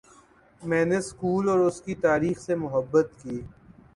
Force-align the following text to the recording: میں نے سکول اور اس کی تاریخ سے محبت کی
میں 0.61 0.85
نے 0.85 0.99
سکول 1.01 1.49
اور 1.49 1.59
اس 1.59 1.81
کی 1.81 1.95
تاریخ 1.97 2.39
سے 2.39 2.55
محبت 2.55 3.11
کی 3.21 3.39